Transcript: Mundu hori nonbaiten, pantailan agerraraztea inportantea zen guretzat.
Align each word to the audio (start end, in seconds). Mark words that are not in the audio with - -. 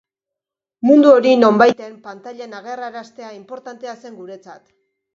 Mundu 0.89 1.11
hori 1.17 1.35
nonbaiten, 1.43 1.93
pantailan 2.09 2.59
agerraraztea 2.63 3.31
inportantea 3.39 3.99
zen 4.05 4.21
guretzat. 4.25 4.63